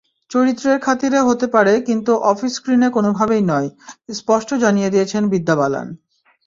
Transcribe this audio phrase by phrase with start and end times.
[0.31, 5.87] চরিত্রের খাতিরে হতে পারে, কিন্তু অফস্ক্রিনে কোনোভাবেই নয়—স্পষ্ট জানিয়ে দিয়েছেন বিদ্যা বালান।